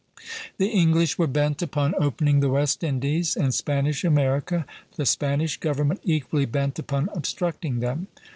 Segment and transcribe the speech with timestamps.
[0.57, 5.99] The English were bent upon opening the West Indies and Spanish America, the Spanish government
[6.03, 8.07] equally bent upon obstructing them.